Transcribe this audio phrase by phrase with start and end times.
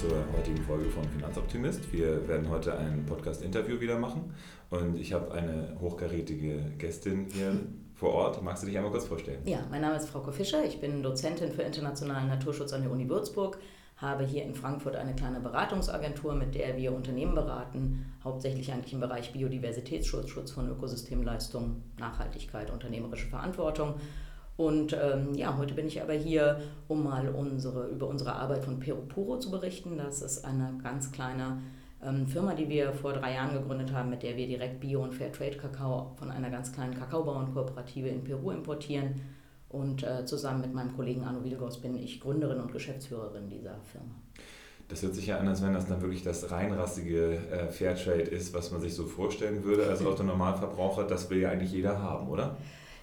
[0.00, 1.92] zur heutigen Folge von Finanzoptimist.
[1.92, 4.32] Wir werden heute ein Podcast-Interview wieder machen
[4.70, 7.58] und ich habe eine hochkarätige Gästin hier
[7.96, 8.40] vor Ort.
[8.40, 9.40] Magst du dich einmal kurz vorstellen?
[9.44, 10.64] Ja, mein Name ist Frauke Fischer.
[10.64, 13.58] Ich bin Dozentin für internationalen Naturschutz an der Uni Würzburg,
[13.96, 19.00] habe hier in Frankfurt eine kleine Beratungsagentur, mit der wir Unternehmen beraten, hauptsächlich eigentlich im
[19.00, 23.94] Bereich Biodiversitätsschutz, Schutz von Ökosystemleistungen, Nachhaltigkeit, unternehmerische Verantwortung.
[24.58, 28.80] Und ähm, ja, heute bin ich aber hier, um mal unsere, über unsere Arbeit von
[28.80, 29.96] Peru Puro zu berichten.
[29.98, 31.62] Das ist eine ganz kleine
[32.04, 35.14] ähm, Firma, die wir vor drei Jahren gegründet haben, mit der wir direkt Bio- und
[35.14, 39.20] Fairtrade-Kakao von einer ganz kleinen Kakaobauernkooperative in Peru importieren.
[39.68, 44.16] Und äh, zusammen mit meinem Kollegen Arno Wilgos bin ich Gründerin und Geschäftsführerin dieser Firma.
[44.88, 48.52] Das hört sich ja an, als wenn das dann wirklich das reinrassige äh, Fairtrade ist,
[48.54, 51.04] was man sich so vorstellen würde als Autonormalverbraucher.
[51.04, 52.56] Das will ja eigentlich jeder haben, oder?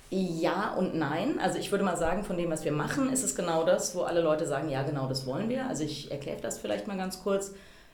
[0.09, 1.39] Ja und nein.
[1.39, 4.02] Also ich würde mal sagen, von dem, was wir machen, ist es genau das, wo
[4.02, 5.67] alle Leute sagen, ja, genau das wollen wir.
[5.67, 7.53] Also ich erkläre das vielleicht mal ganz kurz.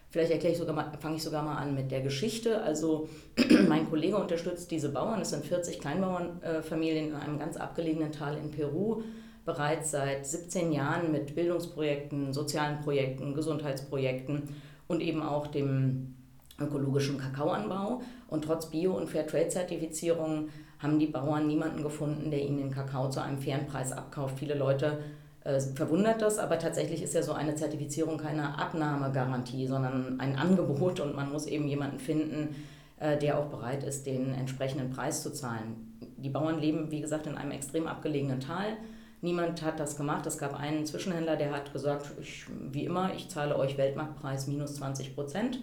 [0.10, 2.62] Vielleicht erkläre ich sogar mal, fange ich sogar mal an mit der Geschichte.
[2.62, 3.08] Also
[3.68, 8.52] mein Kollege unterstützt diese Bauern, es sind 40 Kleinbauernfamilien in einem ganz abgelegenen Tal in
[8.52, 9.04] Peru,
[9.46, 14.50] bereits seit 17 Jahren mit Bildungsprojekten, sozialen Projekten, Gesundheitsprojekten
[14.90, 16.21] und eben auch dem
[16.62, 18.02] ökologischen Kakaoanbau.
[18.28, 23.22] Und trotz Bio- und Fairtrade-Zertifizierung haben die Bauern niemanden gefunden, der ihnen den Kakao zu
[23.22, 24.40] einem fairen Preis abkauft.
[24.40, 25.00] Viele Leute
[25.44, 31.00] äh, verwundert das, aber tatsächlich ist ja so eine Zertifizierung keine Abnahmegarantie, sondern ein Angebot
[31.00, 32.56] und man muss eben jemanden finden,
[33.00, 35.98] äh, der auch bereit ist, den entsprechenden Preis zu zahlen.
[36.18, 38.78] Die Bauern leben, wie gesagt, in einem extrem abgelegenen Tal.
[39.22, 40.26] Niemand hat das gemacht.
[40.26, 44.76] Es gab einen Zwischenhändler, der hat gesagt, ich, wie immer, ich zahle euch Weltmarktpreis minus
[44.76, 45.60] 20 Prozent.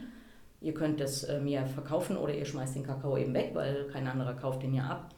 [0.61, 4.07] Ihr könnt es äh, mir verkaufen oder ihr schmeißt den Kakao eben weg, weil kein
[4.07, 5.15] anderer kauft den ja ab.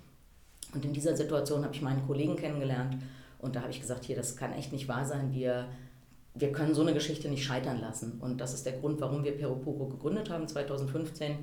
[0.75, 2.97] Und in dieser Situation habe ich meinen Kollegen kennengelernt
[3.39, 5.33] und da habe ich gesagt, hier, das kann echt nicht wahr sein.
[5.33, 5.67] Wir,
[6.34, 8.21] wir können so eine Geschichte nicht scheitern lassen.
[8.21, 11.37] Und das ist der Grund, warum wir Peropuro gegründet haben 2015.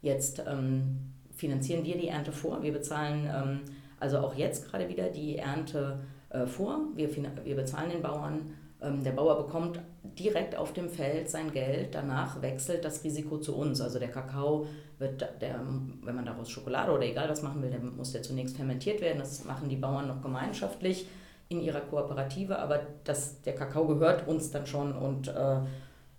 [0.00, 2.62] Jetzt ähm, finanzieren wir die Ernte vor.
[2.62, 3.60] Wir bezahlen ähm,
[3.98, 6.00] also auch jetzt gerade wieder die Ernte
[6.30, 6.80] äh, vor.
[6.94, 7.10] Wir,
[7.44, 12.84] wir bezahlen den Bauern der Bauer bekommt direkt auf dem Feld sein Geld, danach wechselt
[12.84, 13.80] das Risiko zu uns.
[13.80, 14.66] Also der Kakao
[14.98, 15.60] wird, der,
[16.02, 19.18] wenn man daraus Schokolade oder egal was machen will, dann muss der zunächst fermentiert werden.
[19.18, 21.06] Das machen die Bauern noch gemeinschaftlich
[21.50, 25.60] in ihrer Kooperative, aber das, der Kakao gehört uns dann schon und äh,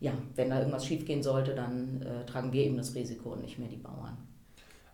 [0.02, 3.58] ja, wenn da irgendwas schiefgehen sollte, dann äh, tragen wir eben das Risiko und nicht
[3.58, 4.18] mehr die Bauern.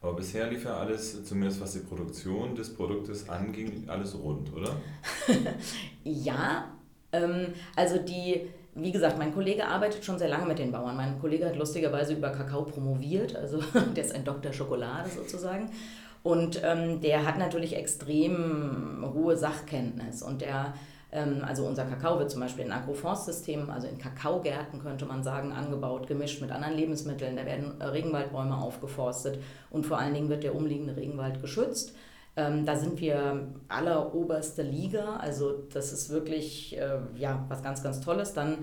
[0.02, 4.76] Aber bisher lief ja alles, zumindest was die Produktion des Produktes anging, alles rund, oder?
[6.04, 6.77] ja,
[7.24, 10.96] ähm, also die, wie gesagt, mein Kollege arbeitet schon sehr lange mit den Bauern.
[10.96, 13.60] Mein Kollege hat lustigerweise über Kakao promoviert, also
[13.96, 15.70] der ist ein Doktor Schokolade sozusagen.
[16.24, 20.74] Und ähm, der hat natürlich extrem hohe Sachkenntnis und der
[21.12, 25.54] ähm, also unser Kakao wird zum Beispiel in Agroforstsystemen, also in Kakaogärten könnte man sagen,
[25.54, 27.36] angebaut, gemischt mit anderen Lebensmitteln.
[27.36, 29.40] Da werden Regenwaldbäume aufgeforstet
[29.70, 31.96] und vor allen Dingen wird der umliegende Regenwald geschützt.
[32.38, 38.00] Ähm, da sind wir alleroberste Liga, also das ist wirklich äh, ja, was ganz, ganz
[38.00, 38.34] Tolles.
[38.34, 38.60] Dann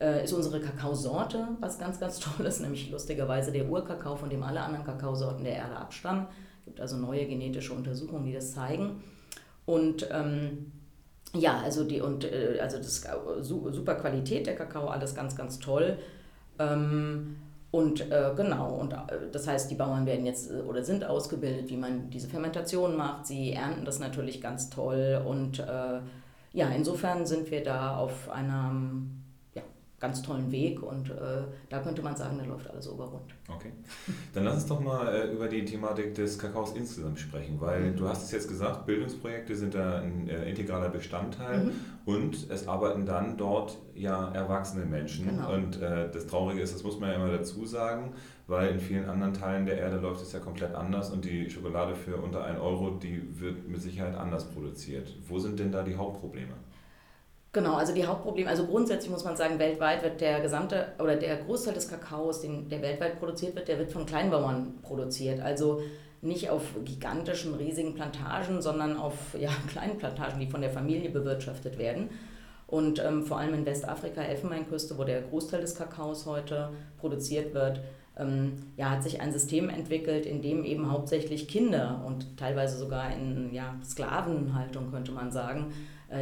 [0.00, 4.60] äh, ist unsere Kakaosorte was ganz, ganz Tolles, nämlich lustigerweise der Urkakao, von dem alle
[4.60, 6.28] anderen Kakaosorten der Erde abstammen.
[6.60, 9.02] Es gibt also neue genetische Untersuchungen, die das zeigen.
[9.64, 10.70] Und ähm,
[11.34, 13.04] ja, also die und äh, also das
[13.40, 15.98] super Qualität der Kakao, alles ganz, ganz toll.
[16.60, 17.36] Ähm,
[17.70, 18.96] und äh, genau, und äh,
[19.32, 23.26] das heißt, die Bauern werden jetzt äh, oder sind ausgebildet, wie man diese Fermentation macht.
[23.26, 25.22] Sie ernten das natürlich ganz toll.
[25.26, 26.00] Und äh,
[26.52, 29.25] ja, insofern sind wir da auf einem
[29.98, 33.34] ganz tollen Weg und äh, da könnte man sagen, da läuft alles oberrund.
[33.48, 33.72] Okay,
[34.34, 37.96] dann lass uns doch mal äh, über die Thematik des Kakaos insgesamt sprechen, weil mhm.
[37.96, 41.72] du hast es jetzt gesagt, Bildungsprojekte sind da ein äh, integraler Bestandteil mhm.
[42.04, 45.54] und es arbeiten dann dort ja erwachsene Menschen genau.
[45.54, 48.12] und äh, das Traurige ist, das muss man ja immer dazu sagen,
[48.48, 51.94] weil in vielen anderen Teilen der Erde läuft es ja komplett anders und die Schokolade
[51.94, 55.16] für unter 1 Euro, die wird mit Sicherheit anders produziert.
[55.26, 56.52] Wo sind denn da die Hauptprobleme?
[57.56, 61.38] Genau, also die Hauptprobleme, also grundsätzlich muss man sagen, weltweit wird der gesamte oder der
[61.38, 65.40] Großteil des Kakaos, den, der weltweit produziert wird, der wird von Kleinbauern produziert.
[65.40, 65.80] Also
[66.20, 71.78] nicht auf gigantischen, riesigen Plantagen, sondern auf ja, kleinen Plantagen, die von der Familie bewirtschaftet
[71.78, 72.10] werden.
[72.66, 77.80] Und ähm, vor allem in Westafrika, Elfenbeinküste, wo der Großteil des Kakaos heute produziert wird,
[78.18, 83.14] ähm, ja, hat sich ein System entwickelt, in dem eben hauptsächlich Kinder und teilweise sogar
[83.14, 85.72] in ja, Sklavenhaltung, könnte man sagen,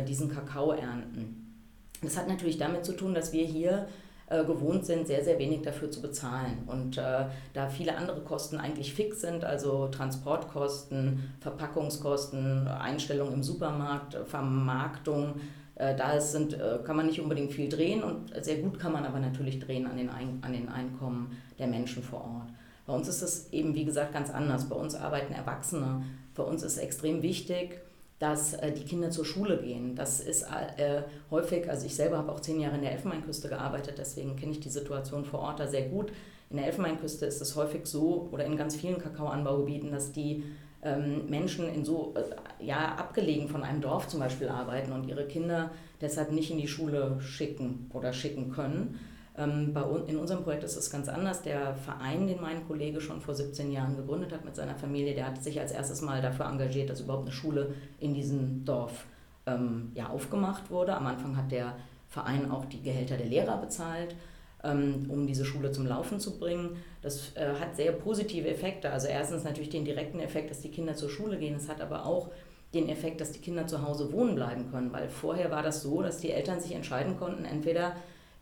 [0.07, 1.61] diesen Kakao ernten.
[2.03, 3.87] Das hat natürlich damit zu tun, dass wir hier
[4.29, 6.65] äh, gewohnt sind, sehr, sehr wenig dafür zu bezahlen.
[6.67, 14.17] Und äh, da viele andere Kosten eigentlich fix sind, also Transportkosten, Verpackungskosten, Einstellung im Supermarkt,
[14.27, 15.41] Vermarktung,
[15.77, 19.05] Äh, da sind, äh, kann man nicht unbedingt viel drehen und sehr gut kann man
[19.05, 22.51] aber natürlich drehen an den, Ein an den Einkommen der Menschen vor Ort.
[22.87, 24.69] Bei uns ist es eben, wie gesagt, ganz anders.
[24.69, 26.05] Bei uns arbeiten Erwachsene.
[26.37, 27.81] Bei uns ist extrem wichtig,
[28.25, 29.95] dass äh, die Kinder zur Schule gehen.
[29.95, 33.97] Das ist äh, häufig, also ich selber habe auch zehn Jahre in der Elfenbeinküste gearbeitet,
[33.99, 36.11] deswegen kenne ich die Situation vor Ort da sehr gut.
[36.49, 40.43] In der Elfenbeinküste ist es häufig so, oder in ganz vielen Kakaoanbaugebieten, dass die
[40.83, 45.27] ähm, Menschen in so, äh, ja, abgelegen von einem Dorf zum Beispiel arbeiten und ihre
[45.27, 48.99] Kinder deshalb nicht in die Schule schicken oder schicken können.
[49.37, 51.43] Ähm, bei, in unserem Projekt ist es ganz anders.
[51.43, 55.27] Der Verein, den mein Kollege schon vor 17 Jahren gegründet hat mit seiner Familie, der
[55.27, 59.07] hat sich als erstes mal dafür engagiert, dass überhaupt eine Schule in diesem Dorf
[59.47, 60.97] ähm, ja, aufgemacht wurde.
[60.97, 61.75] Am Anfang hat der
[62.09, 64.15] Verein auch die Gehälter der Lehrer bezahlt,
[64.63, 66.77] ähm, um diese Schule zum Laufen zu bringen.
[67.03, 68.91] Das äh, hat sehr positive Effekte.
[68.91, 71.57] Also erstens natürlich den direkten Effekt, dass die Kinder zur Schule gehen.
[71.57, 72.31] Es hat aber auch
[72.73, 76.03] den Effekt, dass die Kinder zu Hause wohnen bleiben können, weil vorher war das so,
[76.03, 77.95] dass die Eltern sich entscheiden konnten, entweder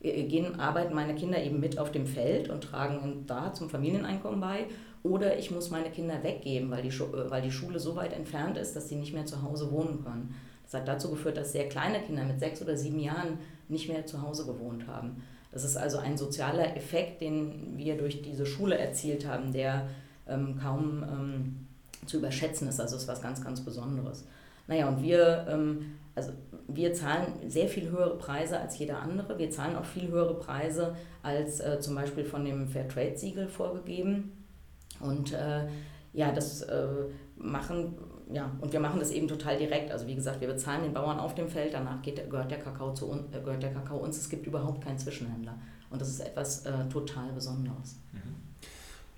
[0.02, 4.66] gehen, arbeiten meine Kinder eben mit auf dem Feld und tragen da zum Familieneinkommen bei.
[5.02, 8.56] Oder ich muss meine Kinder weggeben, weil die, äh, weil die Schule so weit entfernt
[8.56, 10.34] ist, dass sie nicht mehr zu Hause wohnen können.
[10.64, 13.38] Das hat dazu geführt, dass sehr kleine Kinder mit sechs oder sieben Jahren
[13.68, 15.22] nicht mehr zu Hause gewohnt haben.
[15.50, 19.88] Das ist also ein sozialer Effekt, den wir durch diese Schule erzielt haben, der
[20.26, 21.66] ähm, kaum ähm,
[22.06, 22.80] zu überschätzen ist.
[22.80, 24.24] Also es ist was ganz, ganz Besonderes.
[24.66, 26.32] Naja, und wir ähm, also
[26.68, 29.38] wir zahlen sehr viel höhere Preise als jeder andere.
[29.38, 34.44] Wir zahlen auch viel höhere Preise als äh, zum Beispiel von dem Fairtrade-Siegel vorgegeben.
[35.00, 35.66] Und äh,
[36.12, 36.86] ja, das äh,
[37.36, 37.94] machen,
[38.30, 39.90] ja, und wir machen das eben total direkt.
[39.90, 42.92] Also wie gesagt, wir bezahlen den Bauern auf dem Feld, danach geht, gehört, der Kakao
[42.92, 44.18] zu, äh, gehört der Kakao uns.
[44.18, 45.58] Es gibt überhaupt keinen Zwischenhändler.
[45.90, 48.00] Und das ist etwas äh, total Besonderes.
[48.12, 48.51] Mhm.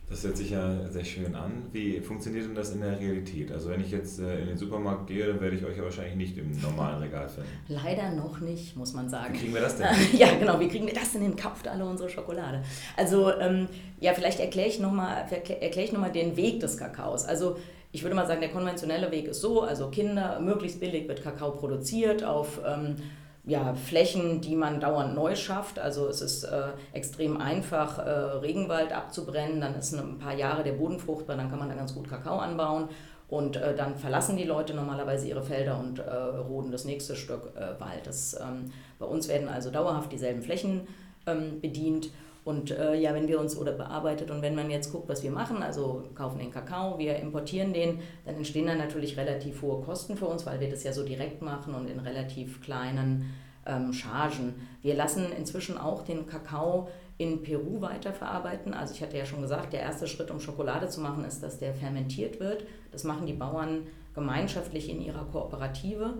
[0.08, 1.64] Das hört sich ja sehr schön an.
[1.72, 3.50] Wie funktioniert denn das in der Realität?
[3.50, 6.16] Also wenn ich jetzt äh, in den Supermarkt gehe, dann werde ich euch ja wahrscheinlich
[6.16, 7.48] nicht im normalen Regal finden.
[7.68, 9.32] Leider noch nicht, muss man sagen.
[9.32, 9.86] Wie kriegen wir das denn?
[10.12, 11.36] ja, genau, wie kriegen wir das denn hin?
[11.36, 12.62] Kauft alle unsere Schokolade.
[12.98, 13.66] Also ähm,
[13.98, 17.24] ja, vielleicht erkläre ich nochmal erklär noch den Weg des Kakaos.
[17.24, 17.56] Also
[17.90, 21.52] ich würde mal sagen, der konventionelle Weg ist so, also Kinder, möglichst billig wird Kakao
[21.52, 22.60] produziert auf...
[22.66, 22.96] Ähm,
[23.46, 25.78] ja, Flächen, die man dauernd neu schafft.
[25.78, 30.72] Also es ist äh, extrem einfach, äh, Regenwald abzubrennen, dann ist ein paar Jahre der
[30.72, 32.88] Boden fruchtbar, dann kann man da ganz gut Kakao anbauen.
[33.28, 37.52] Und äh, dann verlassen die Leute normalerweise ihre Felder und äh, roden das nächste Stück
[37.56, 38.06] äh, Wald.
[38.06, 40.86] Das, ähm, bei uns werden also dauerhaft dieselben Flächen
[41.26, 42.10] ähm, bedient.
[42.44, 45.30] Und äh, ja, wenn wir uns oder bearbeitet und wenn man jetzt guckt, was wir
[45.30, 50.16] machen, also kaufen den Kakao, wir importieren den, dann entstehen dann natürlich relativ hohe Kosten
[50.16, 53.32] für uns, weil wir das ja so direkt machen und in relativ kleinen
[53.64, 54.54] ähm, Chargen.
[54.82, 58.74] Wir lassen inzwischen auch den Kakao in Peru weiterverarbeiten.
[58.74, 61.58] Also ich hatte ja schon gesagt, der erste Schritt, um Schokolade zu machen, ist, dass
[61.58, 62.64] der fermentiert wird.
[62.92, 66.14] Das machen die Bauern gemeinschaftlich in ihrer Kooperative.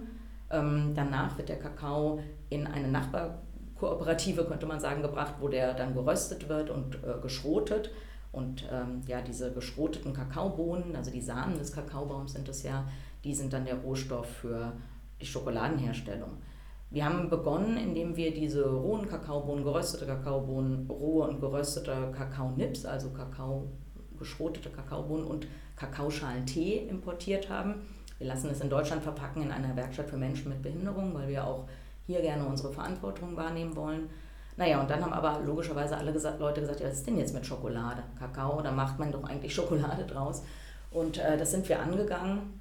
[0.51, 3.43] Ähm, danach wird der Kakao in eine Nachbar
[3.85, 7.91] Kooperative, könnte man sagen, gebracht, wo der dann geröstet wird und äh, geschrotet.
[8.33, 12.89] Und ähm, ja, diese geschroteten Kakaobohnen, also die Samen des Kakaobaums sind es ja,
[13.23, 14.73] die sind dann der Rohstoff für
[15.21, 16.31] die Schokoladenherstellung.
[16.91, 23.11] Wir haben begonnen, indem wir diese rohen Kakaobohnen, geröstete Kakaobohnen, rohe und geröstete Kakaonips, also
[23.11, 23.69] Kakao,
[24.19, 27.83] geschrotete Kakaobohnen und Kakaoschalen-Tee importiert haben.
[28.19, 31.47] Wir lassen es in Deutschland verpacken in einer Werkstatt für Menschen mit Behinderung, weil wir
[31.47, 31.67] auch
[32.07, 34.11] hier gerne unsere Verantwortung wahrnehmen wollen.
[34.57, 37.35] Naja, und dann haben aber logischerweise alle gesagt, Leute gesagt, ja, was ist denn jetzt
[37.35, 38.03] mit Schokolade?
[38.19, 40.43] Kakao, da macht man doch eigentlich Schokolade draus.
[40.91, 42.61] Und äh, das sind wir angegangen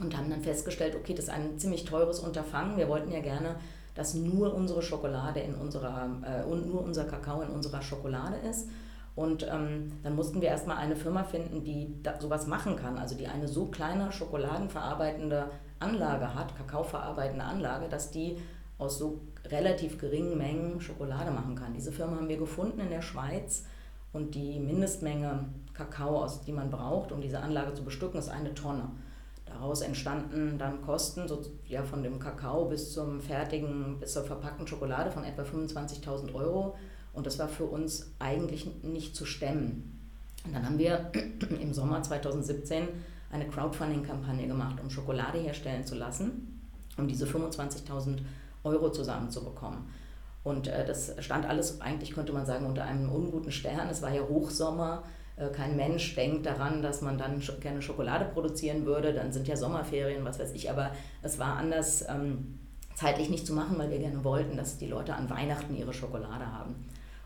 [0.00, 2.76] und haben dann festgestellt, okay, das ist ein ziemlich teures Unterfangen.
[2.76, 3.56] Wir wollten ja gerne,
[3.94, 8.68] dass nur unsere Schokolade in unserer, äh, und nur unser Kakao in unserer Schokolade ist.
[9.14, 13.14] Und ähm, dann mussten wir erstmal eine Firma finden, die da, sowas machen kann, also
[13.14, 18.38] die eine so kleine schokoladenverarbeitende Anlage hat, kakaoverarbeitende Anlage, dass die
[18.82, 21.74] aus so relativ geringen Mengen Schokolade machen kann.
[21.74, 23.64] Diese Firma haben wir gefunden in der Schweiz
[24.12, 28.90] und die Mindestmenge Kakao, die man braucht, um diese Anlage zu bestücken, ist eine Tonne.
[29.46, 34.66] Daraus entstanden dann Kosten so, ja, von dem Kakao bis zum fertigen, bis zur verpackten
[34.66, 36.76] Schokolade von etwa 25.000 Euro.
[37.12, 39.98] Und das war für uns eigentlich nicht zu stemmen.
[40.44, 41.12] Und dann haben wir
[41.60, 42.88] im Sommer 2017
[43.30, 46.60] eine Crowdfunding-Kampagne gemacht, um Schokolade herstellen zu lassen,
[46.96, 48.16] um diese 25.000 Euro
[48.64, 49.84] Euro zusammenzubekommen.
[50.44, 53.88] Und äh, das stand alles eigentlich, könnte man sagen, unter einem unguten Stern.
[53.88, 55.04] Es war ja Hochsommer.
[55.36, 59.12] Äh, kein Mensch denkt daran, dass man dann gerne Schokolade produzieren würde.
[59.12, 60.70] Dann sind ja Sommerferien, was weiß ich.
[60.70, 60.90] Aber
[61.22, 62.58] es war anders ähm,
[62.94, 66.52] zeitlich nicht zu machen, weil wir gerne wollten, dass die Leute an Weihnachten ihre Schokolade
[66.52, 66.74] haben.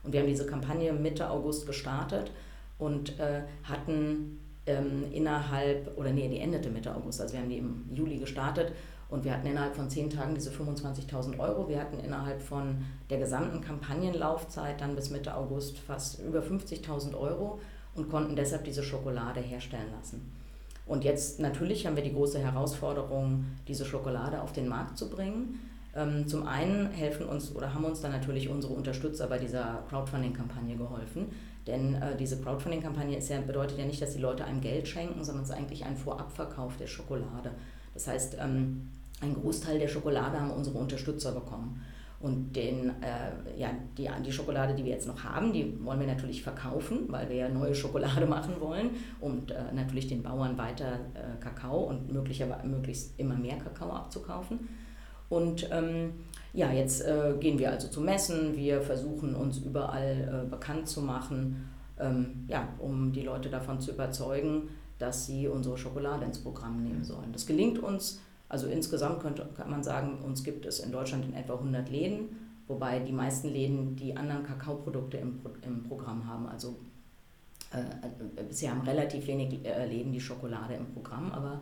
[0.02, 2.30] Und wir haben diese Kampagne Mitte August gestartet
[2.78, 7.58] und äh, hatten ähm, innerhalb, oder nee, die endete Mitte August, also wir haben die
[7.58, 8.72] im Juli gestartet
[9.08, 11.68] Und wir hatten innerhalb von zehn Tagen diese 25.000 Euro.
[11.68, 17.60] Wir hatten innerhalb von der gesamten Kampagnenlaufzeit dann bis Mitte August fast über 50.000 Euro
[17.94, 20.32] und konnten deshalb diese Schokolade herstellen lassen.
[20.86, 25.60] Und jetzt natürlich haben wir die große Herausforderung, diese Schokolade auf den Markt zu bringen.
[25.94, 30.76] Ähm, zum einen helfen uns oder haben uns dann natürlich unsere Unterstützer bei dieser Crowdfunding-Kampagne
[30.76, 31.26] geholfen.
[31.66, 35.44] Denn äh, diese Crowdfunding-Kampagne ja, bedeutet ja nicht, dass die Leute einem Geld schenken, sondern
[35.44, 37.50] es ist eigentlich ein Vorabverkauf der Schokolade.
[37.94, 38.88] Das heißt, ähm,
[39.20, 41.82] ein Großteil der Schokolade haben unsere Unterstützer bekommen.
[42.18, 46.06] Und den, äh, ja, die, die Schokolade, die wir jetzt noch haben, die wollen wir
[46.06, 50.94] natürlich verkaufen, weil wir ja neue Schokolade machen wollen und äh, natürlich den Bauern weiter
[51.14, 54.60] äh, Kakao und möglicherweise möglichst immer mehr Kakao abzukaufen.
[55.28, 56.12] Und ähm,
[56.54, 61.02] ja, jetzt äh, gehen wir also zu Messen, wir versuchen uns überall äh, bekannt zu
[61.02, 61.68] machen,
[61.98, 64.68] ähm, ja, um die Leute davon zu überzeugen,
[64.98, 67.32] dass sie unsere Schokolade ins Programm nehmen sollen.
[67.32, 71.34] Das gelingt uns, also insgesamt könnte, kann man sagen, uns gibt es in Deutschland in
[71.34, 72.28] etwa 100 Läden,
[72.68, 76.46] wobei die meisten Läden die anderen Kakaoprodukte im, im Programm haben.
[76.46, 76.76] Also
[77.72, 81.60] äh, äh bisher haben relativ wenig äh, Läden die Schokolade im Programm, aber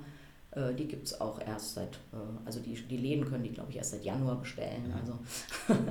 [0.51, 3.71] äh, die gibt es auch erst seit, äh, also die, die Läden können die, glaube
[3.71, 4.89] ich, erst seit Januar bestellen.
[4.89, 4.95] Mhm.
[4.95, 5.19] Also.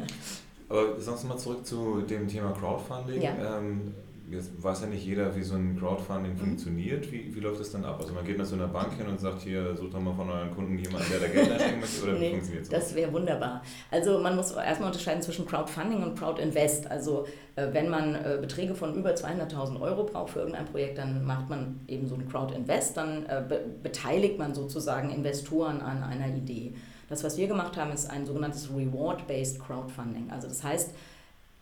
[0.70, 3.22] Aber sonst mal zurück zu dem Thema Crowdfunding.
[3.22, 3.60] Ja.
[3.60, 3.94] Ähm,
[4.36, 6.38] jetzt weiß ja nicht jeder, wie so ein Crowdfunding mhm.
[6.38, 7.12] funktioniert.
[7.12, 8.00] Wie, wie läuft das dann ab?
[8.00, 10.30] Also man geht nach so einer Bank hin und sagt, hier, sucht doch mal von
[10.30, 12.70] euren Kunden jemanden, der da Geld einstecken möchte, oder nee, wie funktioniert das?
[12.70, 13.62] Das wäre wunderbar.
[13.92, 16.90] Also man muss erstmal unterscheiden zwischen Crowdfunding und Crowdinvest.
[16.90, 17.26] Also
[17.56, 21.50] äh, wenn man äh, Beträge von über 200.000 Euro braucht für irgendein Projekt, dann macht
[21.50, 26.74] man eben so ein Crowdinvest, dann äh, be beteiligt man sozusagen Investoren an einer Idee.
[27.10, 30.32] Das, was wir gemacht haben, ist ein sogenanntes Reward-Based Crowdfunding.
[30.32, 30.96] Also das heißt,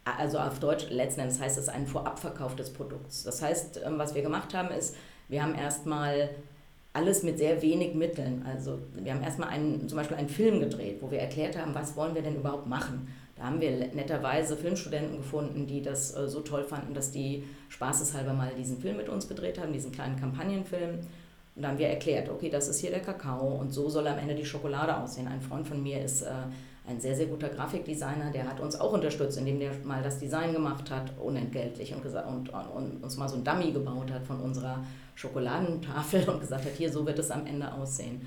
[0.03, 3.23] also auf Deutsch letzten Endes heißt es ein Vorabverkauf des Produkts.
[3.23, 4.95] Das heißt, ähm, was wir gemacht haben, ist,
[5.27, 6.29] wir haben erstmal
[6.93, 8.43] alles mit sehr wenig Mitteln.
[8.45, 11.95] Also wir haben erstmal einen, zum Beispiel einen Film gedreht, wo wir erklärt haben, was
[11.95, 13.07] wollen wir denn überhaupt machen.
[13.37, 18.33] Da haben wir netterweise Filmstudenten gefunden, die das äh, so toll fanden, dass die spaßeshalber
[18.33, 20.99] mal diesen Film mit uns gedreht haben, diesen kleinen Kampagnenfilm.
[21.55, 24.17] Und da haben wir erklärt, okay, das ist hier der Kakao und so soll am
[24.17, 25.27] Ende die Schokolade aussehen.
[25.27, 26.31] Ein Freund von mir ist äh,
[26.91, 30.53] ein sehr, sehr guter Grafikdesigner, der hat uns auch unterstützt, indem der mal das Design
[30.53, 34.83] gemacht hat, unentgeltlich und, und, und uns mal so ein Dummy gebaut hat von unserer
[35.15, 38.21] Schokoladentafel und gesagt hat, hier, so wird es am Ende aussehen.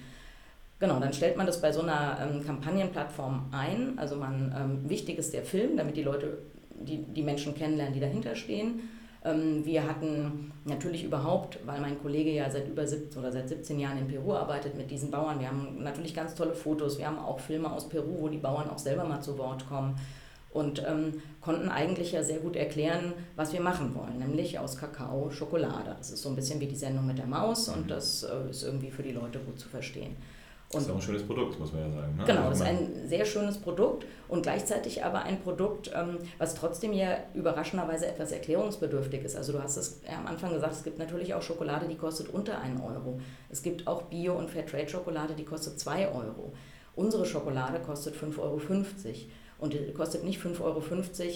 [0.80, 3.98] Genau, dann stellt man das bei so einer ähm, Kampagnenplattform ein.
[3.98, 6.38] Also man, ähm, wichtig ist der Film, damit die Leute,
[6.70, 8.80] die, die Menschen kennenlernen, die dahinter stehen.
[9.24, 13.78] Ähm, wir hatten natürlich überhaupt, weil mein Kollege ja seit über 17 oder seit 17
[13.80, 17.18] Jahren in Peru arbeitet mit diesen Bauern, wir haben natürlich ganz tolle Fotos, wir haben
[17.18, 19.98] auch Filme aus Peru, wo die Bauern auch selber mal zu Wort kommen
[20.52, 25.30] und ähm, konnten eigentlich ja sehr gut erklären, was wir machen wollen, nämlich aus Kakao
[25.30, 25.96] Schokolade.
[25.98, 27.88] Das ist so ein bisschen wie die Sendung mit der Maus und mhm.
[27.88, 30.16] das äh, ist irgendwie für die Leute gut zu verstehen.
[30.74, 32.16] Und das ist auch ein schönes Produkt, muss man ja sagen.
[32.16, 32.24] Ne?
[32.24, 36.54] Genau, also das ist ein sehr schönes Produkt und gleichzeitig aber ein Produkt, ähm, was
[36.54, 39.36] trotzdem ja überraschenderweise etwas erklärungsbedürftig ist.
[39.36, 42.28] Also du hast es ja am Anfang gesagt, es gibt natürlich auch Schokolade, die kostet
[42.28, 43.20] unter 1 Euro.
[43.50, 46.52] Es gibt auch Bio- und Fairtrade-Schokolade, die kostet 2 Euro.
[46.96, 48.60] Unsere Schokolade kostet 5,50 Euro.
[49.58, 50.82] Und die kostet nicht 5,50 Euro,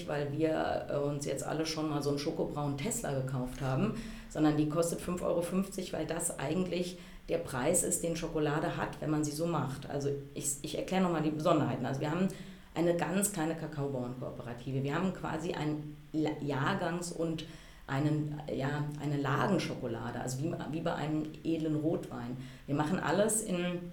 [0.09, 3.95] weil wir äh, uns jetzt alle schon mal so einen schokobraunen Tesla gekauft haben,
[4.29, 5.45] sondern die kostet 5,50 Euro,
[5.93, 6.99] weil das eigentlich
[7.29, 9.89] der Preis ist, den Schokolade hat, wenn man sie so macht.
[9.91, 11.85] Also ich, ich erkläre nochmal die Besonderheiten.
[11.85, 12.29] Also wir haben
[12.75, 14.83] eine ganz kleine Kakaobauernkooperative.
[14.83, 17.45] Wir haben quasi ein Jahrgangs- und
[17.87, 22.37] einen, ja, eine Lagenschokolade, also wie, wie bei einem edlen Rotwein.
[22.67, 23.93] Wir machen alles in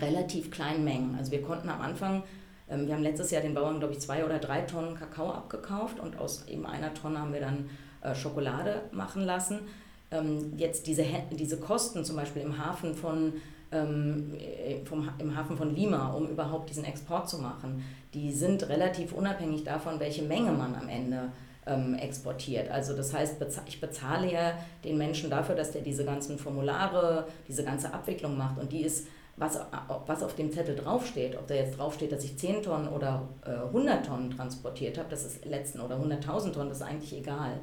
[0.00, 1.16] relativ kleinen Mengen.
[1.16, 2.24] Also wir konnten am Anfang,
[2.68, 6.00] ähm, wir haben letztes Jahr den Bauern, glaube ich, zwei oder drei Tonnen Kakao abgekauft
[6.00, 9.60] und aus eben einer Tonne haben wir dann äh, Schokolade machen lassen
[10.10, 13.34] ähm, jetzt diese, diese Kosten zum Beispiel im Hafen von
[13.72, 17.84] ähm, äh, vom, im Hafen von Lima, um überhaupt diesen Export zu machen,
[18.14, 21.32] die sind relativ unabhängig davon, welche Menge man am Ende
[21.66, 22.70] ähm, exportiert.
[22.70, 23.36] Also das heißt,
[23.66, 24.52] ich bezahle ja
[24.84, 29.08] den Menschen dafür, dass der diese ganzen Formulare, diese ganze Abwicklung macht und die ist,
[29.38, 29.60] was,
[30.06, 33.50] was auf dem Zettel draufsteht, ob da jetzt draufsteht, dass ich 10 Tonnen oder äh,
[33.50, 37.58] 100 Tonnen transportiert habe, das ist letzten oder 100.000 Tonnen, das ist eigentlich egal.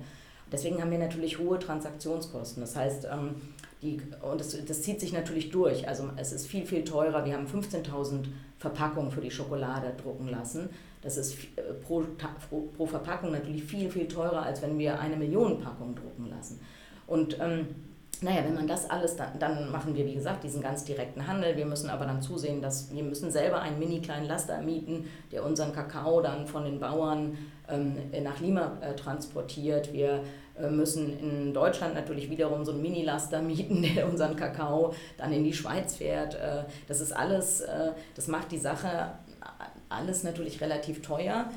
[0.54, 2.62] Deswegen haben wir natürlich hohe Transaktionskosten.
[2.62, 3.36] Das heißt, ähm,
[3.82, 5.88] die, und das, das zieht sich natürlich durch.
[5.88, 7.26] Also es ist viel, viel teurer.
[7.26, 8.28] Wir haben 15.000
[8.60, 10.70] Verpackungen für die Schokolade drucken lassen.
[11.02, 12.04] Das ist äh, pro,
[12.78, 16.62] pro Verpackung natürlich viel, viel teurer, als wenn wir eine Million Packung drucken lassen.
[17.08, 17.68] Und ähm,
[18.22, 21.58] naja, wenn man das alles, dann, dann machen wir, wie gesagt, diesen ganz direkten Handel.
[21.58, 25.46] Wir müssen aber dann zusehen, dass wir müssen selber einen mini kleinen Laster mieten, der
[25.46, 29.92] unseren Kakao dann von den Bauern ähm, nach Lima äh, transportiert.
[29.92, 30.24] Wir
[30.70, 35.54] müssen in Deutschland natürlich wiederum so einen Mini-Laster mieten, der unseren Kakao dann in die
[35.54, 36.36] Schweiz fährt.
[36.36, 39.12] Äh, das ist alles, äh, das macht die Sache
[39.90, 41.50] alles natürlich relativ teuer.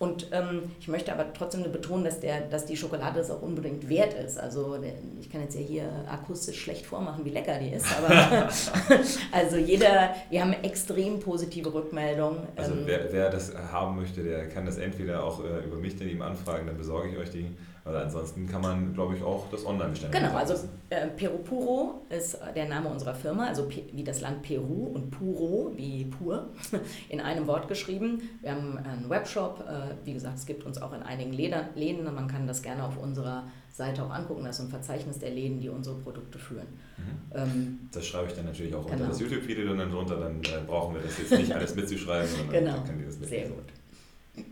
[0.00, 3.88] Und ähm, ich möchte aber trotzdem betonen, dass, der, dass die Schokolade das auch unbedingt
[3.88, 4.38] wert ist.
[4.38, 4.76] Also
[5.20, 8.50] ich kann jetzt ja hier akustisch schlecht vormachen, wie lecker die ist, aber
[9.32, 12.40] also jeder, wir haben extrem positive Rückmeldungen.
[12.56, 15.96] Also ähm, wer, wer das haben möchte, der kann das entweder auch äh, über mich
[15.96, 17.46] dann ihm anfragen, dann besorge ich euch die.
[17.86, 20.12] Oder ansonsten kann man, glaube ich, auch das online bestellen.
[20.12, 20.54] Genau, also
[20.88, 25.70] äh, Peru Puro ist der Name unserer Firma, also wie das Land Peru und Puro
[25.76, 26.48] wie pur
[27.10, 28.22] in einem Wort geschrieben.
[28.40, 32.04] Wir haben einen Webshop, äh, wie gesagt, es gibt uns auch in einigen Läden, Läden
[32.14, 34.44] man kann das gerne auf unserer Seite auch angucken.
[34.44, 36.68] Das ist ein Verzeichnis der Läden, die unsere Produkte führen.
[36.96, 37.36] Mhm.
[37.36, 38.94] Ähm, das schreibe ich dann natürlich auch genau.
[38.94, 42.50] unter das YouTube-Video dann drunter, dann äh, brauchen wir das jetzt nicht alles mitzuschreiben, sondern
[42.50, 42.76] genau.
[42.76, 43.48] dann kann die das mitlesen.
[43.48, 44.44] Sehr gut.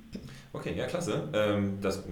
[0.53, 1.29] Okay, ja, klasse.
[1.33, 2.03] Ähm, das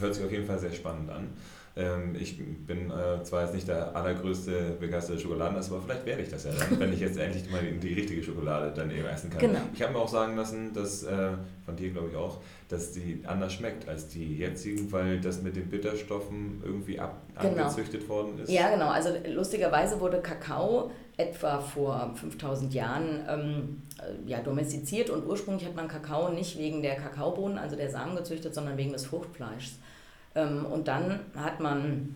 [0.00, 1.28] hört sich auf jeden Fall sehr spannend an.
[1.78, 6.30] Ähm, ich bin äh, zwar jetzt nicht der allergrößte begeisterte Schokoladenesser, aber vielleicht werde ich
[6.30, 9.28] das ja dann, wenn ich jetzt endlich mal die, die richtige Schokolade dann eben essen
[9.28, 9.40] kann.
[9.40, 9.58] Genau.
[9.74, 11.32] Ich habe mir auch sagen lassen, dass, äh,
[11.66, 12.38] von dir glaube ich auch,
[12.70, 17.64] dass die anders schmeckt als die jetzigen, weil das mit den Bitterstoffen irgendwie ab, genau.
[17.64, 18.50] angezüchtet worden ist.
[18.50, 18.88] Ja, genau.
[18.88, 25.76] Also lustigerweise wurde Kakao etwa vor 5000 Jahren ähm, äh, ja, domestiziert und ursprünglich hat
[25.76, 29.78] man Kakao nicht wegen der Kakaobohnen, also der Samen gezüchtet, sondern wegen des Fruchtfleischs.
[30.36, 32.14] Ähm, und dann hat man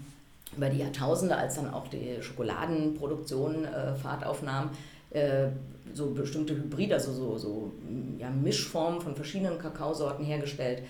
[0.57, 4.71] über die Jahrtausende, als dann auch die Schokoladenproduktion äh, Fahrt aufnahm,
[5.11, 5.49] äh,
[5.93, 7.73] so bestimmte Hybride, also so, so
[8.19, 10.83] ja, Mischformen von verschiedenen Kakaosorten hergestellt.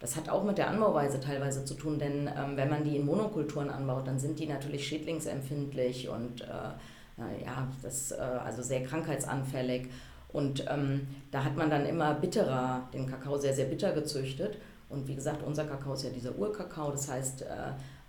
[0.00, 3.06] Das hat auch mit der Anbauweise teilweise zu tun, denn ähm, wenn man die in
[3.06, 9.88] Monokulturen anbaut, dann sind die natürlich schädlingsempfindlich und äh, ja, das, äh, also sehr krankheitsanfällig.
[10.32, 14.56] Und ähm, da hat man dann immer bitterer, den Kakao sehr, sehr bitter gezüchtet.
[14.92, 16.90] Und wie gesagt, unser Kakao ist ja dieser Urkakao.
[16.90, 17.46] Das heißt, äh,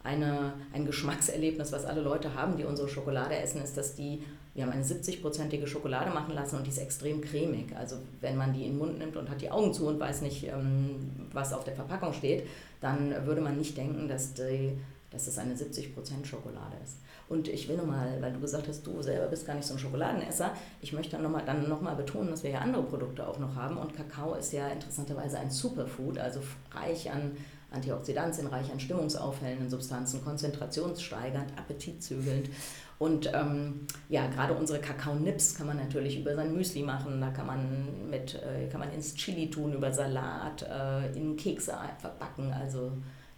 [0.04, 4.22] eine, ein Geschmackserlebnis, was alle Leute haben, die unsere Schokolade essen, ist, dass die,
[4.54, 7.76] wir haben eine 70-prozentige Schokolade machen lassen und die ist extrem cremig.
[7.76, 10.22] Also wenn man die in den Mund nimmt und hat die Augen zu und weiß
[10.22, 12.48] nicht, ähm, was auf der Verpackung steht,
[12.82, 14.78] dann würde man nicht denken, dass, die,
[15.10, 16.98] dass das eine 70% Schokolade ist.
[17.34, 19.80] Und ich will nochmal, weil du gesagt hast, du selber bist gar nicht so ein
[19.80, 23.56] Schokoladenesser, ich möchte dann nochmal noch mal betonen, dass wir ja andere Produkte auch noch
[23.56, 23.78] haben.
[23.78, 26.42] Und Kakao ist ja interessanterweise ein Superfood, also
[26.72, 27.32] reich an
[27.72, 32.52] Antioxidantien, reich an stimmungsaufhellenden Substanzen, konzentrationssteigernd, appetitzügelnd.
[33.00, 37.48] Und ähm, ja, gerade unsere Kakao-Nips kann man natürlich über sein Müsli machen, da kann
[37.48, 42.54] man mit, äh, kann man ins Chili tun, über Salat, äh, in Kekse verbacken.
[42.54, 42.92] Also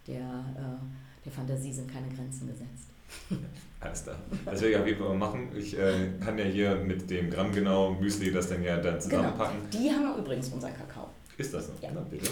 [0.06, 2.90] der, äh, der Fantasie sind keine Grenzen gesetzt.
[3.80, 4.16] Alles klar.
[4.44, 5.48] Das werde ich auf jeden Fall mal machen.
[5.56, 5.92] Ich äh,
[6.24, 9.58] kann ja hier mit dem Gramm genau Müsli das dann ja dann zusammenpacken.
[9.70, 9.82] Genau.
[9.82, 11.10] Die haben übrigens unseren Kakao.
[11.36, 11.72] Ist das so?
[11.82, 11.90] Ja.
[11.94, 12.30] Na, bitte.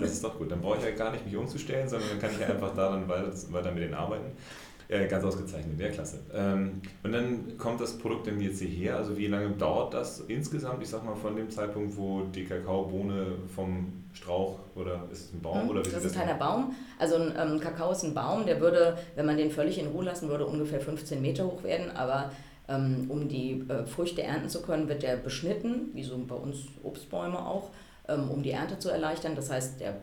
[0.00, 0.50] Das ist doch gut.
[0.50, 2.90] Dann brauche ich ja gar nicht mich umzustellen, sondern dann kann ich ja einfach da
[2.90, 4.32] dann weiter, weiter mit denen arbeiten.
[4.90, 6.18] Ganz ausgezeichnet, sehr klasse.
[6.34, 8.96] Ähm, und dann kommt das Produkt dann jetzt hierher.
[8.96, 10.82] Also wie lange dauert das insgesamt?
[10.82, 15.40] Ich sag mal von dem Zeitpunkt, wo die Kakaobohne vom Strauch oder ist es ein
[15.40, 15.64] Baum?
[15.64, 16.74] Mhm, oder wie das ist ein kleiner Baum.
[16.98, 20.04] Also ein ähm, Kakao ist ein Baum, der würde, wenn man den völlig in Ruhe
[20.04, 21.90] lassen würde, ungefähr 15 Meter hoch werden.
[21.92, 22.32] Aber
[22.68, 26.66] ähm, um die äh, Früchte ernten zu können, wird der beschnitten, wie so bei uns
[26.82, 27.70] Obstbäume auch,
[28.08, 29.36] ähm, um die Ernte zu erleichtern.
[29.36, 29.96] Das heißt, der,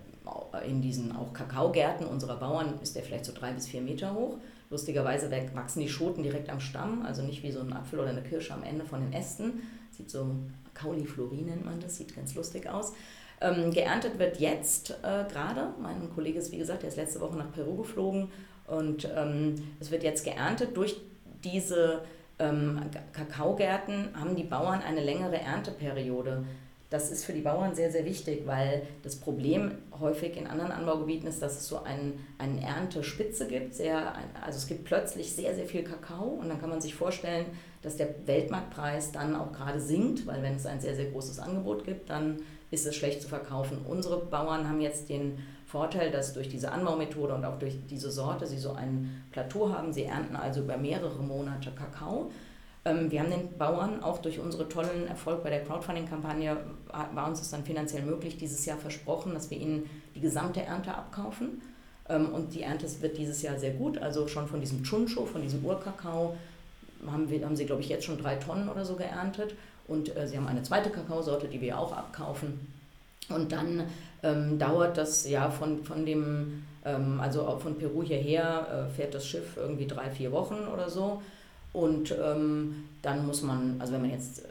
[0.65, 4.37] in diesen auch Kakaogärten unserer Bauern ist der vielleicht so drei bis vier Meter hoch.
[4.69, 8.21] Lustigerweise wachsen die Schoten direkt am Stamm, also nicht wie so ein Apfel oder eine
[8.21, 9.61] Kirsche am Ende von den Ästen.
[9.91, 10.35] Sieht so,
[10.73, 12.93] Cauliflorie nennt man das, sieht ganz lustig aus.
[13.39, 15.73] Ähm, geerntet wird jetzt äh, gerade.
[15.81, 18.29] Mein Kollege ist, wie gesagt, der ist letzte Woche nach Peru geflogen
[18.65, 20.75] und ähm, es wird jetzt geerntet.
[20.75, 20.99] Durch
[21.43, 22.01] diese
[22.39, 22.81] ähm,
[23.13, 26.43] Kakaogärten haben die Bauern eine längere Ernteperiode.
[26.89, 31.27] Das ist für die Bauern sehr, sehr wichtig, weil das Problem häufig in anderen Anbaugebieten
[31.27, 33.73] ist, dass es so ein, eine Erntespitze gibt.
[33.73, 37.45] Sehr, also es gibt plötzlich sehr, sehr viel Kakao und dann kann man sich vorstellen,
[37.81, 41.83] dass der Weltmarktpreis dann auch gerade sinkt, weil wenn es ein sehr, sehr großes Angebot
[41.83, 42.37] gibt, dann
[42.71, 43.79] ist es schlecht zu verkaufen.
[43.85, 48.47] Unsere Bauern haben jetzt den Vorteil, dass durch diese Anbaumethode und auch durch diese Sorte
[48.47, 49.91] sie so ein Plateau haben.
[49.91, 52.31] Sie ernten also über mehrere Monate Kakao
[53.09, 56.57] wir haben den Bauern auch durch unseren tollen Erfolg bei der Crowdfunding-Kampagne,
[57.13, 60.93] war uns es dann finanziell möglich, dieses Jahr versprochen, dass wir ihnen die gesamte Ernte
[60.93, 61.61] abkaufen.
[62.09, 65.41] Ähm, und die Ernte wird dieses Jahr sehr gut, also schon von diesem Chuncho, von
[65.41, 66.35] diesem Urkakao,
[67.05, 69.55] haben, wir, haben sie, glaube ich, jetzt schon drei Tonnen oder so geerntet.
[69.87, 72.59] Und äh, sie haben eine zweite Kakaosorte, die wir auch abkaufen.
[73.29, 73.83] Und dann
[74.23, 79.27] ähm, dauert das ja von, von dem, ähm, also von Peru hierher, äh, fährt das
[79.27, 81.21] Schiff irgendwie drei, vier Wochen oder so.
[81.77, 84.47] Und ähm, dann muss man, also wenn man jetzt, äh,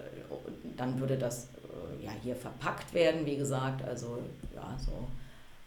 [0.76, 4.18] dann würde das äh, ja hier verpackt werden, wie gesagt, also
[4.54, 5.08] ja, so,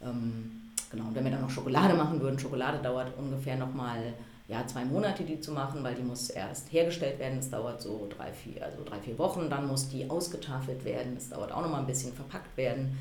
[0.01, 1.07] ähm, genau.
[1.07, 4.13] Und wenn wir dann noch Schokolade machen würden, Schokolade dauert ungefähr nochmal
[4.47, 7.35] ja, zwei Monate die zu machen, weil die muss erst hergestellt werden.
[7.35, 9.49] Das dauert so drei, vier, also drei, vier Wochen.
[9.49, 11.15] Dann muss die ausgetafelt werden.
[11.15, 12.97] Das dauert auch nochmal ein bisschen verpackt werden.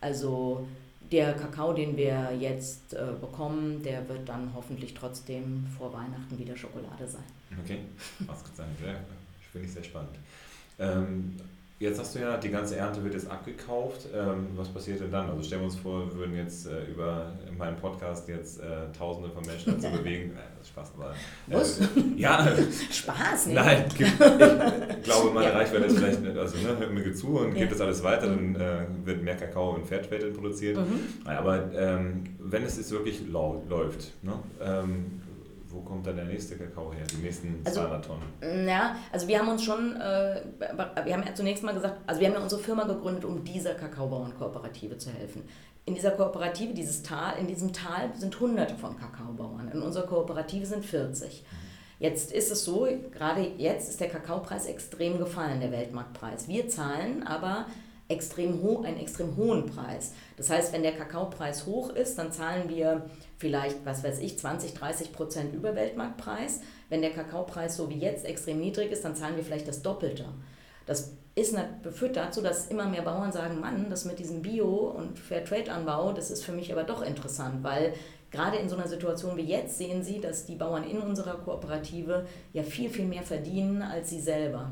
[0.00, 0.66] Also
[1.10, 6.56] der Kakao, den wir jetzt äh, bekommen, der wird dann hoffentlich trotzdem vor Weihnachten wieder
[6.56, 7.24] Schokolade sein.
[7.62, 7.78] Okay,
[8.26, 8.78] ausgezeichnet.
[8.80, 9.00] Sehr,
[9.50, 10.16] finde ich sehr spannend.
[10.78, 11.36] Ähm,
[11.80, 14.06] Jetzt hast du ja, die ganze Ernte wird jetzt abgekauft.
[14.14, 15.30] Ähm, was passiert denn dann?
[15.30, 19.30] Also stellen wir uns vor, wir würden jetzt äh, über meinen Podcast jetzt äh, Tausende
[19.30, 20.32] von Menschen dazu bewegen.
[20.32, 21.14] Äh, Spaß, aber.
[21.46, 21.80] Was?
[22.18, 22.46] ja.
[22.90, 23.54] Spaß, ne?
[23.54, 23.94] Nein, ich
[25.04, 25.52] glaube, meine ja.
[25.54, 26.36] Reichweite ist vielleicht nicht.
[26.36, 27.60] Also, ne, hört mir zu und ja.
[27.60, 28.56] gibt das alles weiter, dann mhm.
[28.56, 30.76] äh, wird mehr Kakao in Fairtrade produziert.
[30.76, 31.00] Mhm.
[31.24, 35.19] Aber ähm, wenn es jetzt wirklich läuft, ne, ähm,
[35.70, 38.68] wo kommt dann der nächste Kakao her, die nächsten also, 200 Tonnen?
[38.68, 40.42] Ja, also wir haben uns schon, äh,
[41.04, 43.74] wir haben ja zunächst mal gesagt, also wir haben ja unsere Firma gegründet, um dieser
[43.74, 45.42] Kakaobauernkooperative zu helfen.
[45.86, 49.70] In dieser Kooperative, dieses Tal, in diesem Tal sind hunderte von Kakaobauern.
[49.72, 51.44] In unserer Kooperative sind 40.
[51.98, 56.48] Jetzt ist es so, gerade jetzt ist der Kakaopreis extrem gefallen, der Weltmarktpreis.
[56.48, 57.66] Wir zahlen aber
[58.08, 60.14] extrem ho einen extrem hohen Preis.
[60.36, 63.06] Das heißt, wenn der Kakaopreis hoch ist, dann zahlen wir
[63.40, 66.60] vielleicht, was weiß ich, 20, 30 Prozent über Weltmarktpreis.
[66.90, 70.26] Wenn der Kakaopreis so wie jetzt extrem niedrig ist, dann zahlen wir vielleicht das Doppelte.
[70.84, 71.56] Das ist,
[71.90, 76.30] führt dazu, dass immer mehr Bauern sagen, Mann, das mit diesem Bio- und Fairtrade-Anbau, das
[76.30, 77.94] ist für mich aber doch interessant, weil
[78.30, 82.26] gerade in so einer Situation wie jetzt sehen sie, dass die Bauern in unserer Kooperative
[82.52, 84.70] ja viel, viel mehr verdienen als sie selber.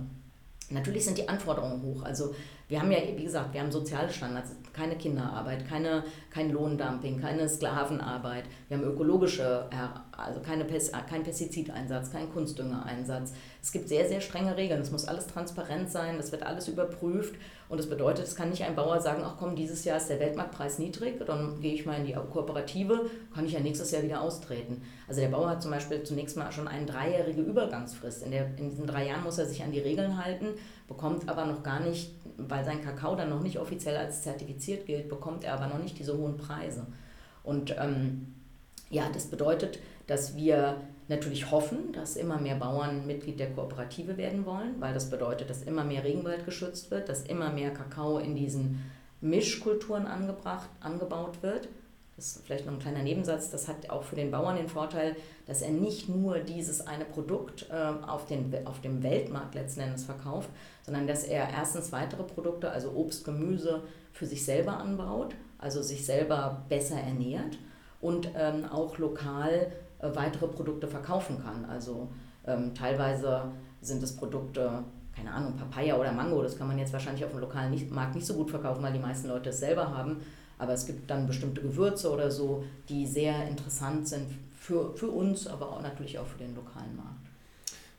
[0.71, 2.03] Natürlich sind die Anforderungen hoch.
[2.03, 2.35] Also
[2.69, 7.49] wir haben ja, wie gesagt, wir haben soziale Standards, keine Kinderarbeit, keine, kein Lohndumping, keine
[7.49, 8.45] Sklavenarbeit.
[8.69, 9.65] Wir haben ökologische,
[10.17, 13.33] also keine, kein Pestizideinsatz, kein Kunstdüngereinsatz.
[13.61, 14.81] Es gibt sehr, sehr strenge Regeln.
[14.81, 17.35] Es muss alles transparent sein, es wird alles überprüft.
[17.69, 20.21] Und das bedeutet, es kann nicht ein Bauer sagen, ach komm, dieses Jahr ist der
[20.21, 24.23] Weltmarktpreis niedrig, dann gehe ich mal in die Kooperative, kann ich ja nächstes Jahr wieder
[24.23, 24.83] austreten.
[25.07, 28.23] Also der Bauer hat zum Beispiel zunächst mal schon eine dreijährige Übergangsfrist.
[28.23, 30.47] In, der, in diesen drei Jahren muss er sich an die Regeln halten,
[30.87, 35.09] bekommt aber noch gar nicht, weil sein Kakao dann noch nicht offiziell als zertifiziert gilt,
[35.09, 36.87] bekommt er aber noch nicht diese hohen Preise.
[37.43, 38.35] Und ähm,
[38.91, 40.77] ja, das bedeutet, dass wir
[41.09, 45.63] natürlich hoffen, dass immer mehr Bauern Mitglied der Kooperative werden wollen, weil das bedeutet, dass
[45.63, 48.85] immer mehr Regenwald geschützt wird, dass immer mehr Kakao in diesen
[49.21, 51.69] Mischkulturen angebracht, angebaut wird.
[52.19, 55.15] Das ist vielleicht noch ein kleiner Nebensatz, das hat auch für den Bauern den Vorteil,
[55.47, 60.03] dass er nicht nur dieses eine Produkt äh, auf, den, auf dem Weltmarkt letzten Endes
[60.03, 60.49] verkauft,
[60.83, 66.05] sondern dass er erstens weitere Produkte, also Obst, Gemüse, für sich selber anbaut, also sich
[66.05, 67.57] selber besser ernährt
[68.01, 71.67] und ähm, auch lokal äh, weitere Produkte verkaufen kann.
[71.67, 72.09] Also
[72.49, 73.43] ähm, teilweise
[73.81, 74.83] sind es Produkte,
[75.15, 78.27] keine Ahnung, Papaya oder Mango, das kann man jetzt wahrscheinlich auf dem lokalen Markt nicht
[78.27, 80.21] so gut verkaufen, weil die meisten Leute es selber haben.
[80.59, 84.27] Aber es gibt dann bestimmte Gewürze oder so, die sehr interessant sind
[84.59, 87.28] für, für uns, aber auch natürlich auch für den lokalen Markt.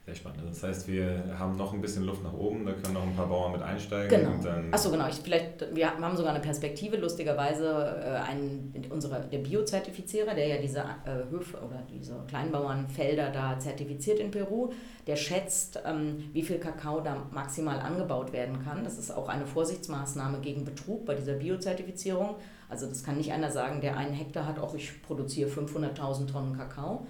[0.09, 0.41] Sehr spannend.
[0.49, 3.27] Das heißt, wir haben noch ein bisschen Luft nach oben, da können noch ein paar
[3.27, 4.09] Bauern mit einsteigen.
[4.09, 4.71] Genau.
[4.71, 5.07] Achso, genau.
[5.07, 10.57] Ich, vielleicht, wir haben sogar eine Perspektive, lustigerweise, äh, ein, unsere, der Biozertifizierer, der ja
[10.59, 14.71] diese äh, Höfe oder diese Kleinbauernfelder da zertifiziert in Peru,
[15.05, 18.83] der schätzt, ähm, wie viel Kakao da maximal angebaut werden kann.
[18.83, 22.37] Das ist auch eine Vorsichtsmaßnahme gegen Betrug bei dieser Biozertifizierung.
[22.67, 26.57] Also das kann nicht einer sagen, der einen Hektar hat, auch ich produziere 500.000 Tonnen
[26.57, 27.01] Kakao.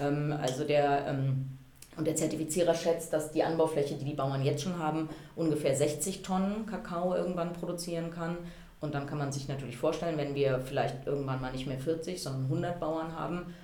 [0.00, 0.04] Mhm.
[0.04, 1.06] Ähm, also der...
[1.06, 1.58] Ähm,
[1.96, 6.22] und der Zertifizierer schätzt, dass die Anbaufläche, die die Bauern jetzt schon haben, ungefähr 60
[6.22, 8.38] Tonnen Kakao irgendwann produzieren kann.
[8.80, 12.22] Und dann kann man sich natürlich vorstellen, wenn wir vielleicht irgendwann mal nicht mehr 40,
[12.22, 13.54] sondern 100 Bauern haben,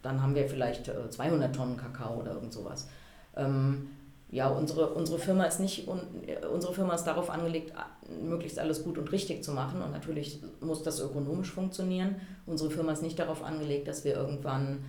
[0.00, 2.88] dann haben wir vielleicht 200 äh, Tonnen Kakao oder irgend sowas.
[3.36, 3.90] Ähm,
[4.30, 5.86] ja, unsere, unsere, Firma ist nicht,
[6.50, 7.74] unsere Firma ist darauf angelegt,
[8.22, 9.82] möglichst alles gut und richtig zu machen.
[9.82, 12.16] Und natürlich muss das ökonomisch funktionieren.
[12.46, 14.84] Unsere Firma ist nicht darauf angelegt, dass wir irgendwann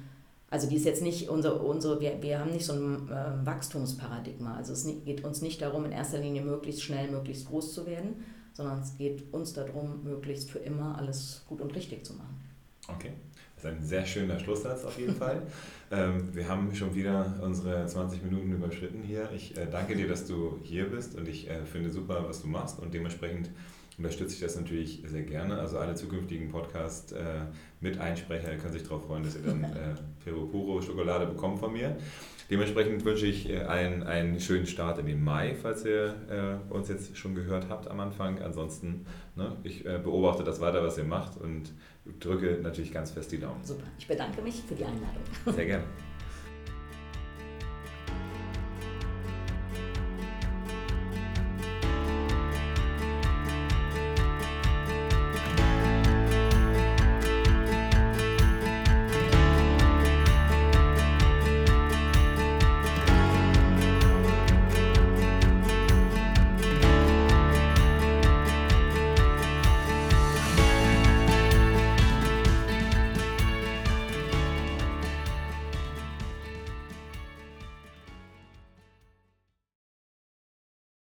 [0.54, 4.56] also die ist jetzt nicht unsere, unsere wir, wir haben nicht so ein äh, Wachstumsparadigma.
[4.56, 8.24] Also es geht uns nicht darum, in erster Linie möglichst schnell, möglichst groß zu werden,
[8.54, 12.40] sondern es geht uns darum, möglichst für immer alles gut und richtig zu machen.
[12.88, 13.14] Okay,
[13.56, 15.42] das ist ein sehr schöner Schlusssatz auf jeden Fall.
[15.92, 19.30] Ähm, wir haben schon wieder unsere 20 Minuten überschritten hier.
[19.36, 22.48] Ich äh, danke dir, dass du hier bist und ich äh, finde super, was du
[22.48, 23.52] machst und dementsprechend
[23.98, 25.58] unterstütze ich das natürlich sehr gerne.
[25.58, 27.46] Also alle zukünftigen Podcast äh,
[27.80, 31.74] mit Einsprecher können sich darauf freuen, dass ihr dann äh, Pero Puro Schokolade bekommt von
[31.74, 31.96] mir.
[32.50, 36.90] Dementsprechend wünsche ich äh, allen einen schönen Start in den Mai, falls ihr äh, uns
[36.90, 38.42] jetzt schon gehört habt am Anfang.
[38.42, 41.72] Ansonsten, ne, ich äh, beobachte das weiter, was ihr macht und
[42.20, 43.64] drücke natürlich ganz fest die Daumen.
[43.64, 45.24] Super, ich bedanke mich für die Einladung.
[45.46, 45.86] Sehr gerne.